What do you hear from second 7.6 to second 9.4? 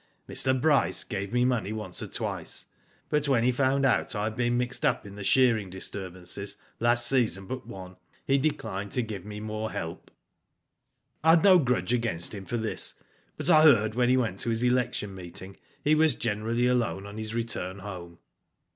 one, he declined to give me